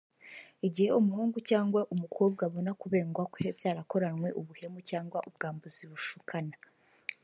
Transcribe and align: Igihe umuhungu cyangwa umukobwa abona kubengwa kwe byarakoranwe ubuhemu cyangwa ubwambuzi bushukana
Igihe 0.67 0.89
umuhungu 0.99 1.37
cyangwa 1.49 1.81
umukobwa 1.93 2.41
abona 2.47 2.71
kubengwa 2.81 3.23
kwe 3.33 3.45
byarakoranwe 3.57 4.27
ubuhemu 4.39 4.79
cyangwa 4.89 5.17
ubwambuzi 5.27 5.83
bushukana 5.91 6.55